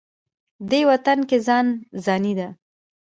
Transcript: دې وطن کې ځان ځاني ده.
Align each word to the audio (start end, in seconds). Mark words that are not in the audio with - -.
دې 0.69 0.79
وطن 0.89 1.19
کې 1.29 1.37
ځان 1.47 1.65
ځاني 2.03 2.33
ده. 2.39 2.47